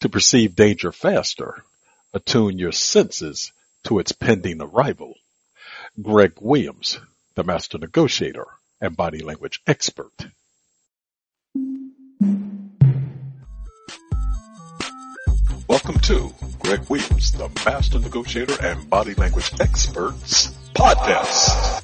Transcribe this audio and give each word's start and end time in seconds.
to 0.00 0.08
perceive 0.08 0.54
danger 0.54 0.92
faster, 0.92 1.64
attune 2.12 2.58
your 2.58 2.72
senses 2.72 3.52
to 3.84 3.98
its 3.98 4.12
pending 4.12 4.60
arrival. 4.60 5.14
Greg 6.00 6.32
Williams, 6.40 6.98
the 7.34 7.44
master 7.44 7.78
negotiator 7.78 8.46
and 8.80 8.96
body 8.96 9.22
language 9.22 9.62
expert. 9.66 10.12
Welcome 15.68 15.98
to 16.00 16.32
Greg 16.58 16.88
Williams, 16.88 17.32
the 17.32 17.50
master 17.64 17.98
negotiator 17.98 18.54
and 18.62 18.88
body 18.88 19.14
language 19.14 19.52
experts 19.60 20.48
podcast. 20.74 21.82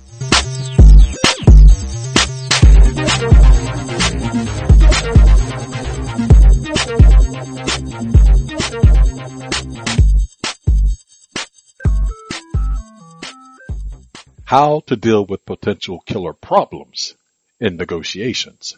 How 14.52 14.80
to 14.80 14.96
deal 14.96 15.24
with 15.24 15.46
potential 15.46 16.00
killer 16.00 16.34
problems 16.34 17.14
in 17.58 17.78
negotiations. 17.78 18.76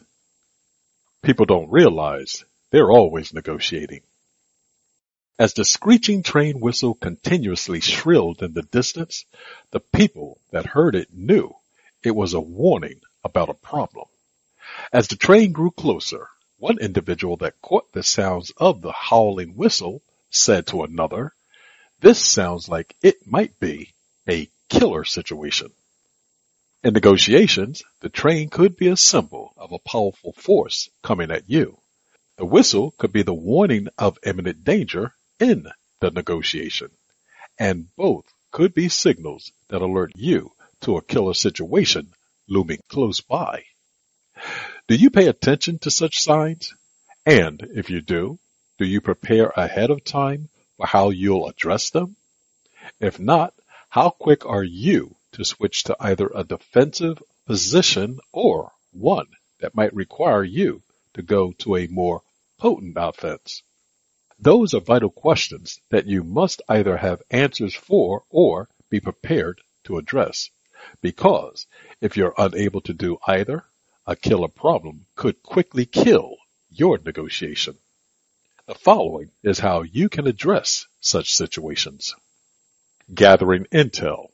People 1.20 1.46
don't 1.46 1.69
realize 1.69 2.45
they're 2.70 2.92
always 2.92 3.34
negotiating. 3.34 4.02
As 5.37 5.52
the 5.55 5.65
screeching 5.65 6.23
train 6.23 6.60
whistle 6.60 6.95
continuously 6.95 7.80
shrilled 7.80 8.41
in 8.41 8.52
the 8.52 8.62
distance, 8.62 9.24
the 9.73 9.80
people 9.80 10.38
that 10.52 10.65
heard 10.65 10.95
it 10.95 11.09
knew 11.12 11.52
it 12.04 12.12
was 12.12 12.34
a 12.34 12.41
warning 12.41 13.01
about 13.24 13.48
a 13.48 13.54
problem. 13.54 14.06
As 14.93 15.09
the 15.09 15.16
train 15.16 15.51
grew 15.51 15.73
closer, 15.73 16.29
one 16.56 16.79
individual 16.79 17.37
that 17.38 17.60
caught 17.60 17.91
the 17.91 18.04
sounds 18.04 18.52
of 18.59 18.80
the 18.80 18.93
howling 18.93 19.56
whistle 19.56 20.02
said 20.30 20.68
to 20.68 20.84
another, 20.84 21.34
this 21.98 22.24
sounds 22.24 22.68
like 22.68 22.95
it 23.02 23.26
might 23.26 23.59
be 23.59 23.93
a 24.29 24.48
killer 24.68 25.04
situation. 25.04 25.70
In 26.82 26.93
negotiations, 26.93 27.82
the 28.01 28.09
train 28.09 28.51
could 28.51 28.76
be 28.76 28.88
a 28.88 28.96
symbol 28.96 29.54
of 29.57 29.73
a 29.73 29.79
powerful 29.79 30.32
force 30.32 30.90
coming 31.02 31.30
at 31.30 31.48
you. 31.48 31.79
The 32.37 32.45
whistle 32.45 32.90
could 32.98 33.12
be 33.12 33.23
the 33.23 33.32
warning 33.32 33.88
of 33.96 34.18
imminent 34.23 34.65
danger 34.65 35.15
in 35.40 35.66
the 36.01 36.10
negotiation. 36.10 36.90
And 37.59 37.88
both 37.96 38.24
could 38.51 38.74
be 38.74 38.88
signals 38.88 39.52
that 39.68 39.82
alert 39.82 40.12
you 40.15 40.52
to 40.82 40.96
a 40.96 41.02
killer 41.02 41.35
situation 41.35 42.12
looming 42.48 42.80
close 42.88 43.20
by. 43.20 43.65
Do 44.88 44.95
you 44.96 45.10
pay 45.10 45.29
attention 45.29 45.79
to 45.80 45.90
such 45.90 46.20
signs? 46.20 46.74
And 47.24 47.62
if 47.74 47.88
you 47.88 48.02
do, 48.02 48.38
do 48.79 48.85
you 48.85 49.01
prepare 49.01 49.46
ahead 49.57 49.90
of 49.90 50.04
time 50.04 50.51
for 50.76 50.87
how 50.87 51.10
you'll 51.10 51.48
address 51.48 51.90
them? 51.90 52.16
If 53.01 53.18
not, 53.18 53.54
how 53.95 54.10
quick 54.10 54.45
are 54.45 54.64
you 54.64 55.14
to 55.30 55.45
switch 55.45 55.84
to 55.84 55.96
either 56.00 56.28
a 56.34 56.42
defensive 56.42 57.23
position 57.46 58.18
or 58.32 58.73
one 58.90 59.28
that 59.60 59.76
might 59.76 59.95
require 59.95 60.42
you 60.42 60.82
to 61.12 61.23
go 61.23 61.52
to 61.52 61.76
a 61.76 61.86
more 61.86 62.20
potent 62.59 62.96
offense? 62.96 63.62
Those 64.36 64.75
are 64.75 64.81
vital 64.81 65.10
questions 65.10 65.81
that 65.91 66.09
you 66.09 66.25
must 66.25 66.60
either 66.69 66.97
have 66.97 67.22
answers 67.31 67.72
for 67.72 68.25
or 68.31 68.69
be 68.91 68.98
prepared 68.98 69.60
to 69.84 69.98
address. 69.98 70.50
Because 71.00 71.69
if 72.00 72.16
you're 72.16 72.34
unable 72.36 72.81
to 72.81 72.92
do 72.92 73.19
either, 73.28 73.62
a 74.08 74.16
killer 74.16 74.48
problem 74.48 75.06
could 75.14 75.41
quickly 75.44 75.86
kill 75.86 76.34
your 76.69 76.98
negotiation. 76.98 77.78
The 78.66 78.75
following 78.75 79.31
is 79.44 79.60
how 79.60 79.82
you 79.82 80.08
can 80.08 80.26
address 80.26 80.88
such 81.00 81.32
situations. 81.32 82.12
Gathering 83.12 83.66
intel. 83.66 84.31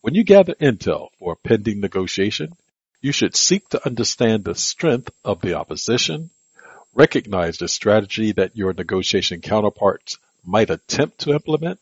When 0.00 0.14
you 0.14 0.22
gather 0.22 0.54
intel 0.54 1.08
for 1.18 1.32
a 1.32 1.48
pending 1.48 1.80
negotiation, 1.80 2.56
you 3.02 3.10
should 3.10 3.34
seek 3.34 3.68
to 3.70 3.84
understand 3.84 4.44
the 4.44 4.54
strength 4.54 5.10
of 5.24 5.40
the 5.40 5.54
opposition, 5.54 6.30
recognize 6.94 7.58
the 7.58 7.66
strategy 7.66 8.30
that 8.30 8.56
your 8.56 8.72
negotiation 8.74 9.40
counterparts 9.40 10.18
might 10.44 10.70
attempt 10.70 11.18
to 11.22 11.32
implement, 11.32 11.80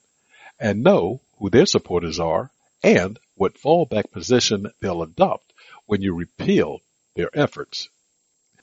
and 0.59 0.83
know 0.83 1.21
who 1.37 1.51
their 1.51 1.67
supporters 1.67 2.19
are 2.19 2.51
and 2.83 3.19
what 3.35 3.59
fallback 3.59 4.11
position 4.11 4.73
they'll 4.81 5.03
adopt 5.03 5.53
when 5.85 6.01
you 6.01 6.15
repeal 6.15 6.81
their 7.17 7.29
efforts. 7.39 7.91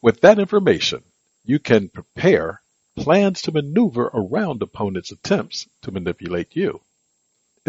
With 0.02 0.22
that 0.22 0.40
information, 0.40 1.04
you 1.46 1.60
can 1.60 1.90
prepare 1.90 2.60
plans 2.96 3.44
to 3.44 3.52
maneuver 3.52 4.10
around 4.12 4.64
opponents' 4.64 5.12
attempts 5.12 5.68
to 5.84 5.92
manipulate 5.92 6.56
you. 6.56 6.82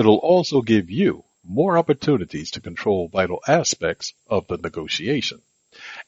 It'll 0.00 0.16
also 0.16 0.62
give 0.62 0.90
you 0.90 1.24
more 1.44 1.76
opportunities 1.76 2.52
to 2.52 2.62
control 2.62 3.08
vital 3.08 3.42
aspects 3.46 4.14
of 4.26 4.46
the 4.46 4.56
negotiation. 4.56 5.42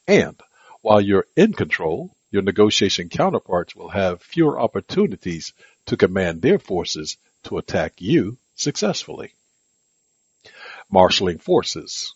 And 0.07 0.35
while 0.81 0.99
you're 0.99 1.27
in 1.35 1.53
control, 1.53 2.17
your 2.31 2.41
negotiation 2.41 3.09
counterparts 3.09 3.75
will 3.75 3.89
have 3.89 4.23
fewer 4.23 4.59
opportunities 4.59 5.53
to 5.85 5.95
command 5.95 6.41
their 6.41 6.57
forces 6.57 7.17
to 7.43 7.59
attack 7.59 8.01
you 8.01 8.39
successfully. 8.55 9.35
Marshalling 10.89 11.37
forces. 11.37 12.15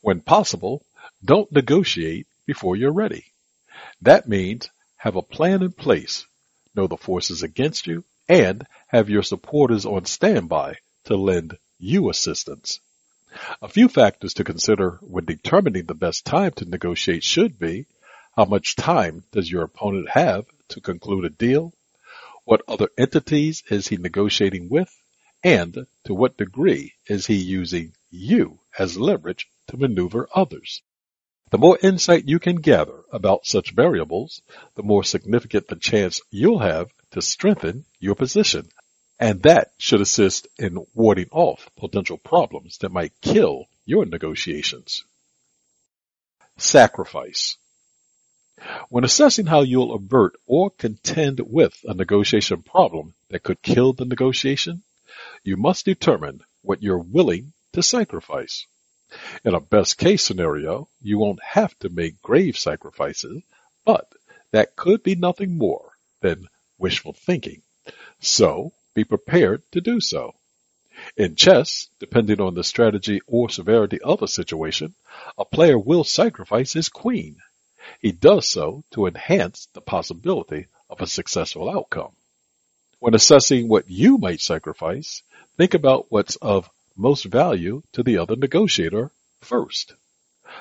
When 0.00 0.20
possible, 0.20 0.84
don't 1.24 1.52
negotiate 1.52 2.26
before 2.46 2.74
you're 2.74 2.90
ready. 3.04 3.26
That 4.02 4.28
means 4.28 4.68
have 4.96 5.14
a 5.14 5.22
plan 5.22 5.62
in 5.62 5.70
place, 5.70 6.26
know 6.74 6.88
the 6.88 6.96
forces 6.96 7.44
against 7.44 7.86
you, 7.86 8.02
and 8.30 8.64
have 8.86 9.10
your 9.10 9.24
supporters 9.24 9.84
on 9.84 10.04
standby 10.04 10.76
to 11.02 11.16
lend 11.16 11.58
you 11.80 12.08
assistance. 12.08 12.78
A 13.60 13.68
few 13.68 13.88
factors 13.88 14.34
to 14.34 14.44
consider 14.44 15.00
when 15.02 15.24
determining 15.24 15.86
the 15.86 15.94
best 15.94 16.24
time 16.24 16.52
to 16.52 16.64
negotiate 16.64 17.24
should 17.24 17.58
be 17.58 17.86
how 18.36 18.44
much 18.44 18.76
time 18.76 19.24
does 19.32 19.50
your 19.50 19.64
opponent 19.64 20.08
have 20.10 20.46
to 20.68 20.80
conclude 20.80 21.24
a 21.24 21.30
deal? 21.30 21.72
What 22.44 22.62
other 22.68 22.88
entities 22.96 23.64
is 23.68 23.88
he 23.88 23.96
negotiating 23.96 24.68
with? 24.68 24.96
And 25.42 25.86
to 26.04 26.14
what 26.14 26.36
degree 26.36 26.92
is 27.08 27.26
he 27.26 27.34
using 27.34 27.94
you 28.12 28.60
as 28.78 28.96
leverage 28.96 29.48
to 29.68 29.76
maneuver 29.76 30.28
others? 30.32 30.82
The 31.50 31.58
more 31.58 31.78
insight 31.82 32.28
you 32.28 32.38
can 32.38 32.56
gather 32.56 33.02
about 33.10 33.44
such 33.44 33.72
variables, 33.72 34.40
the 34.76 34.84
more 34.84 35.02
significant 35.02 35.66
the 35.66 35.74
chance 35.74 36.20
you'll 36.30 36.60
have 36.60 36.90
to 37.12 37.22
strengthen 37.22 37.84
your 37.98 38.14
position. 38.14 38.68
And 39.18 39.42
that 39.42 39.72
should 39.78 40.00
assist 40.00 40.48
in 40.58 40.86
warding 40.94 41.28
off 41.30 41.68
potential 41.76 42.16
problems 42.16 42.78
that 42.78 42.92
might 42.92 43.20
kill 43.20 43.66
your 43.84 44.06
negotiations. 44.06 45.04
Sacrifice. 46.56 47.56
When 48.88 49.04
assessing 49.04 49.46
how 49.46 49.62
you'll 49.62 49.94
avert 49.94 50.34
or 50.46 50.70
contend 50.70 51.40
with 51.40 51.78
a 51.84 51.94
negotiation 51.94 52.62
problem 52.62 53.14
that 53.28 53.42
could 53.42 53.62
kill 53.62 53.92
the 53.92 54.04
negotiation, 54.04 54.82
you 55.42 55.56
must 55.56 55.84
determine 55.84 56.42
what 56.62 56.82
you're 56.82 56.98
willing 56.98 57.52
to 57.72 57.82
sacrifice. 57.82 58.66
In 59.44 59.54
a 59.54 59.60
best 59.60 59.98
case 59.98 60.22
scenario, 60.22 60.88
you 61.02 61.18
won't 61.18 61.42
have 61.42 61.76
to 61.80 61.88
make 61.88 62.22
grave 62.22 62.56
sacrifices, 62.56 63.42
but 63.84 64.12
that 64.52 64.76
could 64.76 65.02
be 65.02 65.14
nothing 65.14 65.56
more 65.56 65.92
than 66.20 66.48
wishful 66.80 67.12
thinking. 67.12 67.62
So 68.20 68.72
be 68.94 69.04
prepared 69.04 69.62
to 69.72 69.80
do 69.80 70.00
so. 70.00 70.34
In 71.16 71.36
chess, 71.36 71.88
depending 71.98 72.40
on 72.40 72.54
the 72.54 72.64
strategy 72.64 73.20
or 73.26 73.48
severity 73.48 74.00
of 74.00 74.22
a 74.22 74.28
situation, 74.28 74.94
a 75.38 75.44
player 75.44 75.78
will 75.78 76.04
sacrifice 76.04 76.72
his 76.72 76.88
queen. 76.88 77.36
He 78.00 78.12
does 78.12 78.48
so 78.48 78.84
to 78.92 79.06
enhance 79.06 79.68
the 79.72 79.80
possibility 79.80 80.66
of 80.88 81.00
a 81.00 81.06
successful 81.06 81.70
outcome. 81.70 82.12
When 82.98 83.14
assessing 83.14 83.68
what 83.68 83.88
you 83.88 84.18
might 84.18 84.40
sacrifice, 84.40 85.22
think 85.56 85.74
about 85.74 86.06
what's 86.10 86.36
of 86.36 86.68
most 86.96 87.24
value 87.24 87.82
to 87.92 88.02
the 88.02 88.18
other 88.18 88.36
negotiator 88.36 89.10
first. 89.40 89.94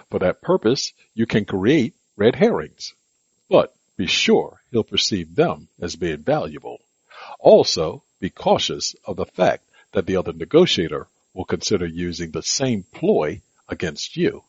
For 0.10 0.20
that 0.20 0.42
purpose, 0.42 0.94
you 1.14 1.26
can 1.26 1.46
create 1.46 1.96
red 2.16 2.36
herrings, 2.36 2.94
but 3.50 3.76
be 4.00 4.08
sure 4.08 4.62
he'll 4.72 4.82
perceive 4.82 5.36
them 5.36 5.68
as 5.82 5.98
being 5.98 6.24
valuable. 6.24 6.80
Also, 7.38 8.02
be 8.22 8.30
cautious 8.30 8.96
of 9.04 9.18
the 9.18 9.26
fact 9.26 9.66
that 9.92 10.06
the 10.06 10.16
other 10.16 10.32
negotiator 10.32 11.06
will 11.34 11.44
consider 11.44 11.86
using 11.86 12.32
the 12.32 12.42
same 12.42 12.82
ploy 12.94 13.42
against 13.68 14.16
you. 14.16 14.42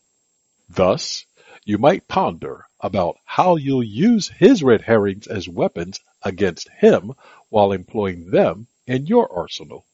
Thus, 0.68 1.26
you 1.64 1.78
might 1.78 2.06
ponder 2.06 2.68
about 2.78 3.16
how 3.24 3.56
you'll 3.56 3.82
use 3.82 4.28
his 4.28 4.62
red 4.62 4.82
herrings 4.82 5.26
as 5.26 5.48
weapons 5.48 5.98
against 6.22 6.68
him 6.68 7.14
while 7.48 7.72
employing 7.72 8.30
them 8.30 8.68
in 8.86 9.06
your 9.06 9.32
arsenal. 9.36 9.84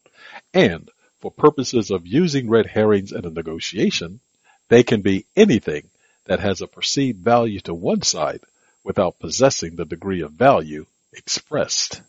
And 0.53 0.91
for 1.21 1.31
purposes 1.31 1.91
of 1.91 2.07
using 2.07 2.51
red 2.51 2.67
herrings 2.67 3.11
in 3.11 3.25
a 3.25 3.31
negotiation, 3.31 4.21
they 4.69 4.83
can 4.83 5.01
be 5.01 5.25
anything 5.35 5.89
that 6.27 6.41
has 6.41 6.61
a 6.61 6.67
perceived 6.67 7.25
value 7.25 7.61
to 7.61 7.73
one 7.73 8.03
side 8.03 8.43
without 8.87 9.19
possessing 9.19 9.75
the 9.75 9.85
degree 9.85 10.21
of 10.21 10.31
value 10.31 10.87
expressed. 11.13 12.03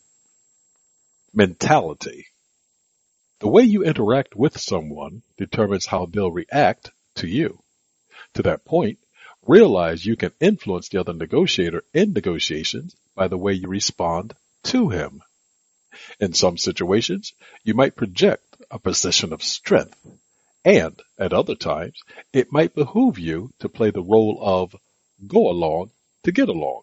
Mentality. 1.33 2.27
The 3.39 3.47
way 3.47 3.63
you 3.63 3.83
interact 3.83 4.35
with 4.35 4.59
someone 4.59 5.24
determines 5.38 5.88
how 5.88 6.06
they'll 6.06 6.31
react 6.31 6.91
to 7.15 7.27
you. 7.27 7.63
To 8.35 8.44
that 8.44 8.63
point, 8.63 9.00
realize 9.47 10.06
you 10.06 10.15
can 10.15 10.31
influence 10.39 10.89
the 10.89 11.00
other 11.00 11.13
negotiator 11.13 11.83
in 11.95 12.13
negotiations 12.13 12.95
by 13.15 13.27
the 13.27 13.39
way 13.39 13.53
you 13.53 13.68
respond 13.68 14.35
to 14.65 14.89
him. 14.89 15.23
In 16.19 16.33
some 16.33 16.59
situations, 16.59 17.33
you 17.63 17.73
might 17.73 17.95
project 17.95 18.56
a 18.69 18.77
position 18.77 19.33
of 19.33 19.41
strength, 19.41 19.97
and 20.63 21.01
at 21.18 21.33
other 21.33 21.56
times, 21.56 22.00
it 22.33 22.51
might 22.51 22.75
behoove 22.75 23.18
you 23.18 23.50
to 23.62 23.68
play 23.68 23.89
the 23.89 24.03
role 24.03 24.38
of 24.39 24.75
go 25.27 25.50
along 25.50 25.89
to 26.27 26.31
get 26.33 26.50
along. 26.50 26.81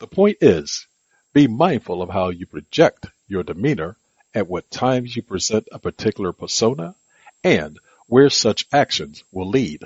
The 0.00 0.08
point 0.08 0.38
is, 0.40 0.88
be 1.32 1.46
mindful 1.46 2.02
of 2.02 2.10
how 2.10 2.30
you 2.30 2.44
project 2.44 3.06
your 3.28 3.44
demeanor 3.44 3.96
at 4.34 4.48
what 4.48 4.68
times 4.68 5.14
you 5.14 5.22
present 5.22 5.68
a 5.70 5.78
particular 5.78 6.32
persona 6.32 6.96
and 7.44 7.78
where 8.08 8.28
such 8.28 8.66
actions 8.72 9.22
will 9.30 9.48
lead. 9.48 9.84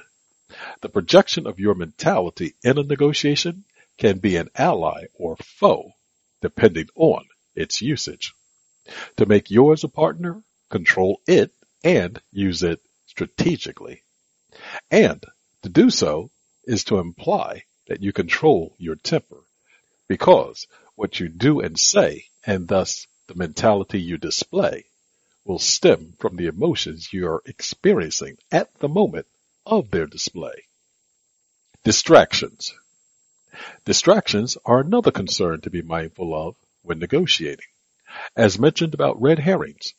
The 0.81 0.89
projection 0.89 1.47
of 1.47 1.61
your 1.61 1.75
mentality 1.75 2.55
in 2.65 2.79
a 2.79 2.83
negotiation 2.83 3.65
can 3.99 4.21
be 4.21 4.37
an 4.37 4.49
ally 4.57 5.09
or 5.13 5.37
foe, 5.37 5.93
depending 6.41 6.89
on 6.95 7.27
its 7.55 7.83
usage. 7.83 8.33
To 9.19 9.27
make 9.27 9.51
yours 9.51 9.85
a 9.85 9.89
partner, 9.89 10.43
control 10.71 11.21
it 11.27 11.53
and 11.85 12.19
use 12.33 12.63
it 12.63 12.81
strategically. 13.05 14.03
And 14.91 15.23
to 15.63 15.69
do 15.69 15.91
so 15.91 16.31
is 16.65 16.85
to 16.85 17.01
imply 17.01 17.65
that 17.89 18.03
you 18.03 18.13
control 18.13 18.75
your 18.79 18.95
temper 18.95 19.43
because 20.07 20.67
what 20.95 21.19
you 21.19 21.29
do 21.29 21.61
and 21.61 21.79
say 21.79 22.27
and 22.47 22.69
thus 22.69 23.07
the 23.27 23.35
mentality 23.35 24.01
you 24.01 24.17
display 24.17 24.85
will 25.45 25.59
stem 25.59 26.15
from 26.19 26.37
the 26.37 26.47
emotions 26.47 27.13
you 27.13 27.27
are 27.27 27.43
experiencing 27.47 28.37
at 28.53 28.73
the 28.79 28.89
moment 28.89 29.27
of 29.65 29.91
their 29.91 30.07
display. 30.07 30.65
Distractions. 31.85 32.75
Distractions 33.85 34.59
are 34.65 34.81
another 34.81 35.11
concern 35.11 35.61
to 35.63 35.71
be 35.71 35.83
mindful 35.83 36.35
of 36.35 36.55
when 36.83 36.99
negotiating. 36.99 37.67
As 38.37 38.59
mentioned 38.59 38.95
about 38.95 39.21
red 39.21 39.39
herrings, 39.39 39.95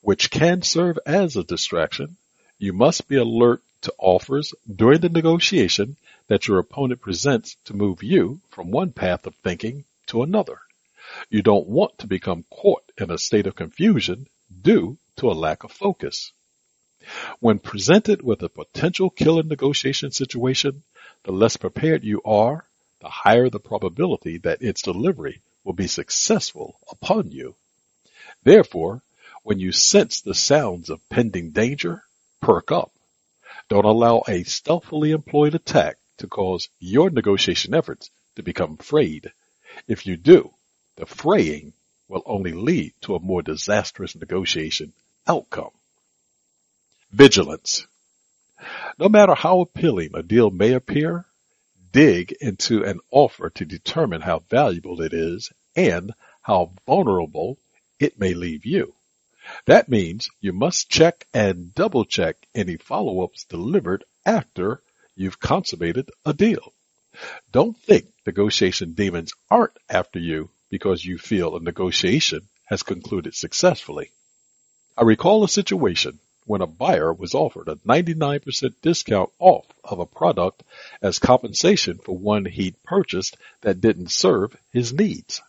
which 0.00 0.30
can 0.30 0.62
serve 0.62 0.98
as 1.06 1.36
a 1.36 1.44
distraction, 1.44 2.16
you 2.58 2.72
must 2.72 3.08
be 3.08 3.16
alert 3.16 3.60
to 3.82 3.94
offers 3.98 4.54
during 4.72 5.00
the 5.00 5.08
negotiation 5.08 5.96
that 6.32 6.48
your 6.48 6.58
opponent 6.58 6.98
presents 6.98 7.58
to 7.62 7.76
move 7.76 8.02
you 8.02 8.40
from 8.48 8.70
one 8.70 8.90
path 8.90 9.26
of 9.26 9.34
thinking 9.34 9.84
to 10.06 10.22
another. 10.22 10.58
You 11.28 11.42
don't 11.42 11.68
want 11.68 11.98
to 11.98 12.06
become 12.06 12.46
caught 12.48 12.90
in 12.96 13.10
a 13.10 13.18
state 13.18 13.46
of 13.46 13.54
confusion 13.54 14.26
due 14.62 14.96
to 15.16 15.30
a 15.30 15.34
lack 15.34 15.62
of 15.62 15.70
focus. 15.70 16.32
When 17.40 17.58
presented 17.58 18.22
with 18.22 18.42
a 18.42 18.48
potential 18.48 19.10
killer 19.10 19.42
negotiation 19.42 20.10
situation, 20.10 20.84
the 21.24 21.32
less 21.32 21.58
prepared 21.58 22.02
you 22.02 22.22
are, 22.24 22.64
the 23.02 23.10
higher 23.10 23.50
the 23.50 23.60
probability 23.60 24.38
that 24.38 24.62
its 24.62 24.80
delivery 24.80 25.42
will 25.64 25.74
be 25.74 25.86
successful 25.86 26.80
upon 26.90 27.30
you. 27.30 27.56
Therefore, 28.42 29.02
when 29.42 29.58
you 29.58 29.70
sense 29.70 30.22
the 30.22 30.34
sounds 30.34 30.88
of 30.88 31.06
pending 31.10 31.50
danger, 31.50 32.04
perk 32.40 32.72
up. 32.72 32.90
Don't 33.68 33.84
allow 33.84 34.22
a 34.26 34.44
stealthily 34.44 35.10
employed 35.10 35.54
attack 35.54 35.98
to 36.18 36.26
cause 36.26 36.68
your 36.78 37.10
negotiation 37.10 37.74
efforts 37.74 38.10
to 38.36 38.42
become 38.42 38.76
frayed. 38.76 39.32
If 39.88 40.06
you 40.06 40.16
do, 40.16 40.50
the 40.96 41.06
fraying 41.06 41.72
will 42.08 42.22
only 42.26 42.52
lead 42.52 42.92
to 43.02 43.14
a 43.14 43.20
more 43.20 43.42
disastrous 43.42 44.14
negotiation 44.14 44.92
outcome. 45.26 45.70
Vigilance. 47.10 47.86
No 48.98 49.08
matter 49.08 49.34
how 49.34 49.60
appealing 49.60 50.10
a 50.14 50.22
deal 50.22 50.50
may 50.50 50.72
appear, 50.72 51.26
dig 51.92 52.32
into 52.40 52.84
an 52.84 53.00
offer 53.10 53.50
to 53.50 53.64
determine 53.64 54.20
how 54.20 54.40
valuable 54.50 55.02
it 55.02 55.12
is 55.12 55.50
and 55.74 56.12
how 56.42 56.72
vulnerable 56.86 57.58
it 57.98 58.18
may 58.18 58.34
leave 58.34 58.64
you. 58.64 58.94
That 59.66 59.88
means 59.88 60.28
you 60.40 60.52
must 60.52 60.88
check 60.88 61.26
and 61.34 61.74
double 61.74 62.04
check 62.04 62.36
any 62.54 62.76
follow-ups 62.76 63.44
delivered 63.44 64.04
after 64.24 64.82
you've 65.16 65.40
consummated 65.40 66.10
a 66.24 66.32
deal. 66.32 66.72
Don't 67.50 67.76
think 67.76 68.06
negotiation 68.26 68.92
demons 68.92 69.34
aren't 69.50 69.76
after 69.88 70.18
you 70.18 70.50
because 70.70 71.04
you 71.04 71.18
feel 71.18 71.56
a 71.56 71.60
negotiation 71.60 72.48
has 72.64 72.82
concluded 72.82 73.34
successfully. 73.34 74.10
I 74.96 75.02
recall 75.02 75.44
a 75.44 75.48
situation 75.48 76.18
when 76.44 76.62
a 76.62 76.66
buyer 76.66 77.12
was 77.12 77.34
offered 77.34 77.68
a 77.68 77.76
99% 77.76 78.74
discount 78.82 79.30
off 79.38 79.66
of 79.84 79.98
a 79.98 80.06
product 80.06 80.62
as 81.00 81.18
compensation 81.18 81.98
for 81.98 82.16
one 82.16 82.44
he'd 82.44 82.82
purchased 82.82 83.36
that 83.60 83.80
didn't 83.80 84.10
serve 84.10 84.56
his 84.72 84.92
needs. 84.92 85.40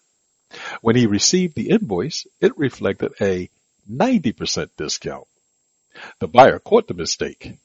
When 0.82 0.96
he 0.96 1.08
received 1.08 1.56
the 1.56 1.70
invoice, 1.70 2.28
it 2.40 2.58
reflected 2.58 3.14
a 3.20 3.50
90% 3.90 4.70
discount. 4.78 5.28
The 6.20 6.28
buyer 6.28 6.60
caught 6.60 6.88
the 6.88 6.94
mistake. 6.94 7.58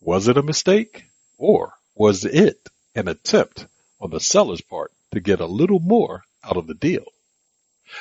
Was 0.00 0.28
it 0.28 0.36
a 0.36 0.42
mistake 0.42 1.04
or 1.38 1.74
was 1.94 2.24
it 2.24 2.68
an 2.94 3.08
attempt 3.08 3.66
on 4.00 4.10
the 4.10 4.20
seller's 4.20 4.60
part 4.60 4.92
to 5.12 5.20
get 5.20 5.40
a 5.40 5.46
little 5.46 5.80
more 5.80 6.24
out 6.44 6.56
of 6.56 6.66
the 6.66 6.74
deal. 6.74 7.04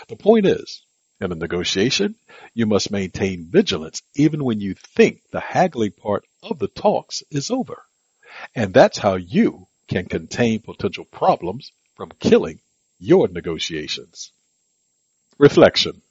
The 0.07 0.15
point 0.15 0.45
is, 0.45 0.81
in 1.21 1.31
a 1.31 1.35
negotiation, 1.35 2.15
you 2.53 2.65
must 2.65 2.91
maintain 2.91 3.49
vigilance 3.49 4.01
even 4.15 4.43
when 4.43 4.59
you 4.59 4.73
think 4.73 5.21
the 5.31 5.39
haggling 5.39 5.91
part 5.91 6.25
of 6.43 6.59
the 6.59 6.67
talks 6.67 7.23
is 7.31 7.51
over. 7.51 7.83
And 8.53 8.73
that's 8.73 8.97
how 8.97 9.15
you 9.15 9.67
can 9.87 10.05
contain 10.05 10.59
potential 10.59 11.05
problems 11.05 11.71
from 11.95 12.11
killing 12.19 12.59
your 12.99 13.27
negotiations. 13.27 14.31
Reflection. 15.37 16.01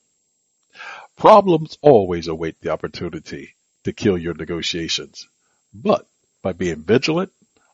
Problems 1.17 1.79
always 1.83 2.29
await 2.29 2.61
the 2.61 2.71
opportunity 2.71 3.55
to 3.85 3.93
kill 3.93 4.17
your 4.17 4.35
negotiations, 4.35 5.29
but 5.75 6.07
by 6.43 6.53
being 6.53 6.83
vigilant, 6.83 7.33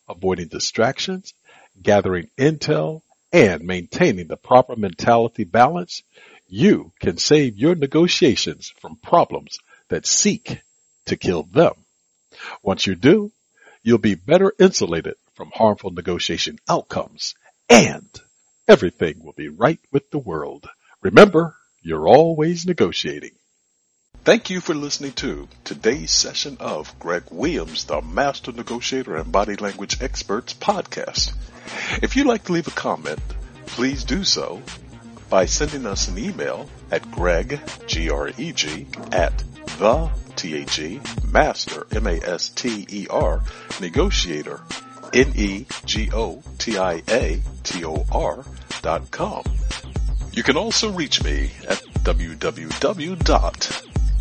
avoiding 0.09 0.49
distractions, 0.49 1.35
gathering 1.81 2.29
intel, 2.39 3.03
and 3.33 3.63
maintaining 3.63 4.27
the 4.27 4.37
proper 4.37 4.75
mentality 4.75 5.45
balance, 5.45 6.03
you 6.49 6.93
can 6.99 7.17
save 7.19 7.57
your 7.57 7.75
negotiations 7.75 8.73
from 8.81 8.97
problems 8.97 9.59
that 9.89 10.07
seek 10.07 10.61
to 11.07 11.17
kill 11.17 11.45
them. 11.45 11.73
Once 12.63 12.87
you 12.87 12.95
do, 12.95 13.31
you'll 13.83 13.99
be 13.99 14.15
better 14.15 14.53
insulated 14.59 15.15
from 15.35 15.51
harmful 15.55 15.91
negotiation 15.91 16.59
outcomes 16.69 17.35
and 17.69 18.09
everything 18.67 19.23
will 19.23 19.33
be 19.33 19.49
right 19.49 19.81
with 19.93 20.11
the 20.11 20.19
world. 20.19 20.69
Remember, 21.03 21.57
you're 21.83 22.09
always 22.09 22.67
negotiating. 22.67 23.33
Thank 24.23 24.51
you 24.51 24.61
for 24.61 24.75
listening 24.75 25.13
to 25.13 25.49
today's 25.65 26.11
session 26.11 26.59
of 26.61 26.99
Greg 26.99 27.23
Williams, 27.31 27.85
the 27.85 28.03
Master 28.03 28.53
Negotiator 28.53 29.17
and 29.17 29.33
Body 29.33 29.57
Language 29.57 30.03
Experts 30.03 30.53
podcast. 30.53 31.33
If 32.03 32.17
you'd 32.17 32.27
like 32.27 32.45
to 32.45 32.53
leave 32.53 32.69
a 32.69 32.73
comment, 32.73 33.19
please 33.65 34.05
do 34.05 34.23
so 34.25 34.61
by 35.31 35.47
sending 35.47 35.87
us 35.87 36.09
an 36.09 36.19
email 36.19 36.69
at 36.91 37.11
greg, 37.11 37.61
G-R-E-G, 37.87 38.89
at 39.11 39.39
the, 39.79 40.11
T-H-E, 40.37 41.01
master, 41.33 41.87
M-A-S-T-E-R, 41.91 43.43
negotiator, 43.81 44.61
N-E-G-O-T-I-A-T-O-R 45.15 45.65
dot 48.83 49.11
com. 49.11 49.45
You 50.33 50.43
can 50.43 50.59
also 50.59 50.93
reach 50.93 51.25
me 51.25 51.53
at 51.67 51.83